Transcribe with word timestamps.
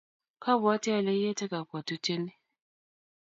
kobwoti 0.43 0.89
ale 0.97 1.11
iete 1.19 1.45
kabwotutieni 1.51 2.33